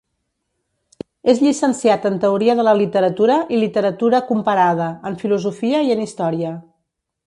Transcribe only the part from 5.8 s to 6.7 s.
i en Història.